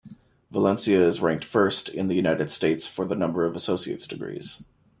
[0.49, 4.63] Valencia is ranked first in the United States for the number of associate's degrees.